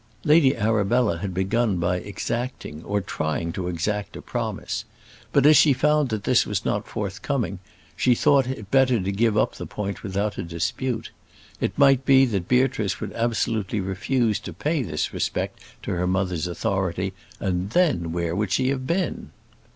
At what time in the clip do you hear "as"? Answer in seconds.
5.45-5.55